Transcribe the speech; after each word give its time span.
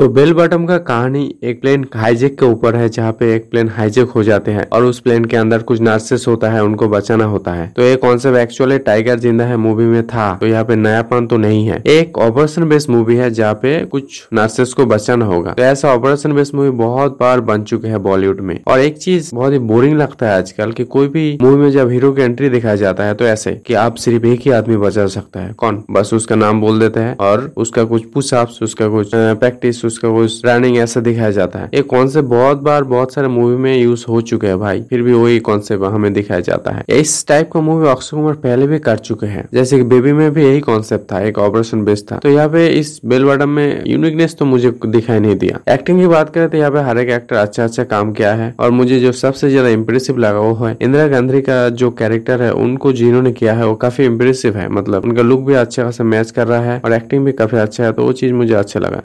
तो 0.00 0.08
bell 0.08 0.32
bottom 0.32 0.64
का 0.66 0.76
कहानी 0.78 1.22
एक 1.44 1.60
प्लेन 1.60 1.84
हाईजेक 1.94 2.38
के 2.40 2.46
ऊपर 2.46 2.76
है, 2.76 2.88
जहाँ 2.88 3.12
पे 3.12 3.34
एक 3.34 3.50
प्लेन 3.50 3.68
हाईजेक 3.68 4.10
हो 4.10 4.22
जाते 4.24 4.50
हैं 4.50 4.64
और 4.72 4.84
उस 4.84 5.00
प्लेन 5.00 5.24
के 5.24 5.36
अंदर 5.36 5.62
कुछ 5.62 5.80
नर्सेस 5.80 6.24
होता 6.28 6.50
है, 6.50 6.62
उनको 6.64 6.86
बचाना 6.88 7.24
होता 7.24 7.52
है। 7.52 7.66
तो 7.76 7.82
ये 7.82 7.96
कॉन्सेप्ट 7.96 8.38
एक्चुअली 8.38 8.78
टाइगर 8.78 9.18
ज़िंदा 9.18 9.44
है 9.44 9.56
मूवी 9.56 9.84
में 9.84 10.06
था 10.06 10.32
तो 10.40 10.46
यहाँ 10.46 10.64
पे 10.64 10.76
नयापन 10.76 11.26
तो 11.26 11.36
नहीं 11.36 11.66
है। 11.66 11.82
एक 11.88 12.18
ऑपरेशन 12.18 12.68
बेस्ड 12.68 12.90
मूवी 12.90 13.16
है, 13.16 13.30
जहाँ 13.30 13.54
पे 13.54 13.78
कुछ 13.86 14.22
नर्सेस 14.34 14.72
को 14.72 14.86
बचाना 14.86 15.24
होगा। 15.24 15.52
तो 15.52 15.62
ऐसा 15.62 15.92
ऑपरेशन 15.94 16.32
बेस्ड 16.32 16.54
मूवी 16.54 16.70
बहुत 16.78 17.18
बार 17.20 17.40
बन 17.42 17.64
चुके 17.64 17.88
हैं 17.88 18.02
बॉलीवुड 18.02 18.40
में। 18.40 18.58
और 18.66 18.80
एक 18.80 18.98
चीज़ 18.98 19.30
बहुत 19.34 19.52
ही 19.52 19.58
बोरिंग 19.66 19.98
लगता 19.98 20.28
है 20.28 20.36
आजकल 20.36 20.72
की 20.72 20.84
कोई 20.86 21.08
भी 21.08 21.36
मूवी 21.42 21.56
में 21.56 21.70
जब 21.70 21.90
हीरो 21.90 22.12
की 22.12 22.22
एंट्री 22.22 22.48
दिखाया 22.48 22.76
जाता 22.76 23.04
है 23.04 23.14
तो 23.14 23.26
ऐसे 23.26 23.52
की 23.66 23.74
आप 23.82 23.96
सिर्फ़ 23.98 24.26
एक 24.26 24.40
ही 24.40 24.50
आदमी 24.52 24.76
बचा 24.78 25.06
सकता 25.08 25.40
है। 25.40 25.52
कौन? 25.54 25.82
बस 25.90 26.14
उसका 26.14 26.36
नाम 26.36 26.60
बोल 26.60 26.80
देते 26.80 27.00
हैं 27.00 27.16
और 27.20 27.52
उसका 27.56 27.84
कुछ 27.84 28.10
पुश 28.14 28.34
उसका 28.62 28.88
कुछ 28.88 29.10
प्रैक्टिस 29.14 29.84
उसका 29.90 30.10
कुछ 30.10 30.44
रनिंग 30.46 30.76
ऐसा 30.78 31.00
दिखाया 31.02 31.30
जाता 31.32 31.58
है। 31.58 31.70
ये 31.74 31.82
कॉन्सेप्ट 31.90 32.28
बहुत 32.28 32.62
बार 32.62 32.84
बहुत 32.86 33.14
सारे 33.14 33.28
मूवी 33.30 33.56
में 33.56 33.76
यूज़ 33.76 34.04
हो 34.08 34.20
चुके 34.22 34.46
हैं 34.46 34.58
भाई। 34.58 34.82
फिर 34.90 35.02
भी 35.02 35.12
वही 35.14 35.38
कॉन्सेप्ट 35.42 35.84
हमें 35.84 36.12
दिखाया 36.12 36.40
जाता 36.42 36.70
है। 36.70 36.84
इस 36.90 37.26
टाइप 37.28 37.50
का 37.52 37.60
मूवी 37.60 37.88
अक्षय 37.88 38.16
कुमार 38.16 38.34
पहले 38.40 38.66
भी 38.66 38.78
कर 38.80 38.98
चुके 39.00 39.26
हैं। 39.26 39.48
जैसे 39.54 39.76
कि 39.76 39.84
बेबी 39.84 40.12
में 40.12 40.32
भी 40.32 40.44
यही 40.44 40.60
कॉन्सेप्ट 40.60 41.10
था, 41.12 41.20
एक 41.20 41.38
ऑपरेशन 41.40 41.84
बेस्ड 41.84 42.04
था। 42.10 42.16
तो 42.18 42.28
यहाँ 42.28 42.48
पे 42.48 42.66
इस 42.70 43.00
बेलवाडम 43.04 43.48
में 43.50 43.82
यूनिकनेस 43.86 44.36
तो 44.38 44.44
मुझे 44.44 44.72
दिखाई 44.86 45.20
नहीं 45.20 45.36
दिया। 45.36 45.58
एक्टिंग 45.72 46.00
की 46.00 46.06
बात 46.06 46.30
करें 46.34 46.48
तो 46.48 46.58
यहाँ 46.58 46.70
पे 46.70 46.80
हर 46.80 46.98
एक 46.98 47.08
एक्टर 47.10 47.36
अच्छा 47.36 47.64
अच्छा 47.64 47.84
काम 47.86 48.12
किया 48.12 48.32
है। 48.34 48.54
और 48.60 48.70
मुझे 48.72 49.00
जो 49.00 49.12
सबसे 49.14 49.50
ज़्यादा 49.50 49.68
इम्प्रेसिव 49.70 50.18
लगा 50.18 50.40
वो 50.40 50.54
है 50.56 50.76
इंदिरा 50.80 51.06
गांधी 51.08 51.40
का 51.42 51.68
जो 51.70 51.90
कैरेक्टर 51.92 52.42
है, 52.42 52.52
उनको 52.54 52.92
जिन्होंने 52.92 53.32
किया 53.32 53.54
है, 53.54 53.66
वो 53.66 53.74
काफ़ी 53.76 54.04
इम्प्रेसिव 54.04 54.56
है। 54.56 54.68
मतलब 54.70 55.04
उनका 55.04 55.22
लुक 55.22 55.40
भी 55.40 55.54
अच्छा 55.56 55.82
खासा 55.82 56.04
मैच 56.06 56.30
कर 56.30 56.46
रहा 56.46 56.60
है 56.62 56.80
और 56.84 56.92
एक्टिंग 56.92 57.24
भी 57.24 57.32
काफ़ी 57.34 57.58
अच्छा 57.58 57.84
है 57.84 57.92
तो 57.92 58.04
वो 58.04 58.12
चीज़ 58.14 58.32
मुझे 58.32 58.54
अच्छा 58.54 58.80
लगा। 58.80 59.02